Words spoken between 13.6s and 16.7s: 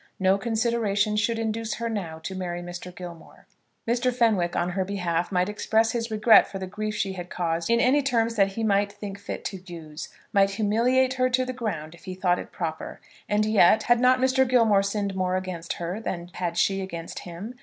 had not Mr. Gilmore sinned more against her than had